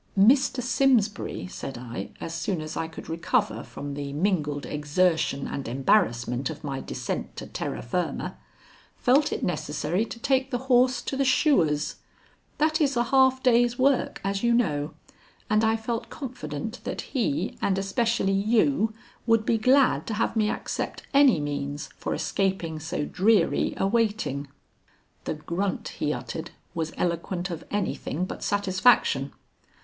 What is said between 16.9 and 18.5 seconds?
he and especially